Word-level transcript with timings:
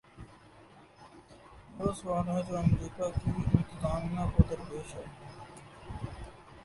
یہ 1.77 1.83
وہ 1.83 1.91
سوال 1.93 2.27
ہے 2.29 2.41
جو 2.47 2.57
امریکہ 2.57 3.09
کی 3.19 3.31
انتظامیہ 3.35 4.29
کو 4.35 4.43
درپیش 4.49 4.95
ہے۔ 4.95 5.03